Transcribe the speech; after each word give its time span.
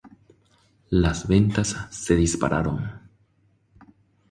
Las 0.89 1.27
ventas 1.27 1.77
se 1.91 2.15
dispararon. 2.15 3.01